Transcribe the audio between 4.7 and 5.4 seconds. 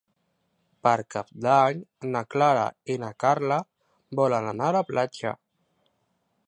a la platja.